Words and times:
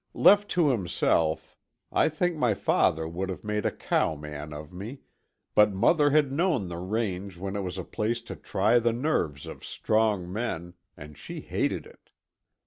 Left 0.15 0.49
to 0.57 0.69
himself, 0.69 1.55
I 1.91 2.09
think 2.09 2.35
my 2.35 2.55
father 2.55 3.07
would 3.07 3.29
have 3.29 3.43
made 3.43 3.67
a 3.67 3.71
cowman 3.71 4.51
of 4.51 4.73
me, 4.73 5.01
but 5.53 5.73
mother 5.75 6.09
had 6.09 6.31
known 6.31 6.69
the 6.69 6.79
range 6.79 7.37
when 7.37 7.55
it 7.55 7.61
was 7.61 7.77
a 7.77 7.83
place 7.83 8.19
to 8.23 8.35
try 8.35 8.79
the 8.79 8.93
nerves 8.93 9.45
of 9.45 9.63
strong 9.63 10.33
men, 10.33 10.73
and 10.97 11.19
she 11.19 11.41
hated 11.41 11.85
it. 11.85 12.09